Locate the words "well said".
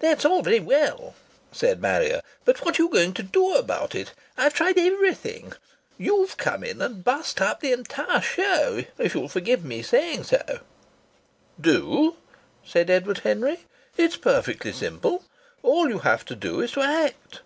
0.60-1.80